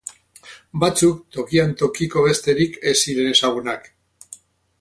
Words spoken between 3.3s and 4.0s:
ezagunak.